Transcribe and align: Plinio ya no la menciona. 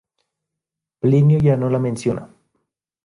Plinio 1.03 1.37
ya 1.41 1.55
no 1.57 1.69
la 1.69 1.77
menciona. 1.77 2.27